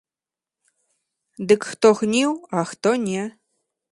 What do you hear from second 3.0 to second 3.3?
не.